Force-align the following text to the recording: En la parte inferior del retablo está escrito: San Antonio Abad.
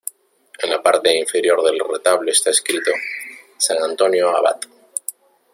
En 0.63 0.71
la 0.71 0.81
parte 0.81 1.15
inferior 1.15 1.61
del 1.61 1.77
retablo 1.87 2.31
está 2.31 2.49
escrito: 2.49 2.89
San 3.59 3.83
Antonio 3.83 4.35
Abad. 4.35 4.59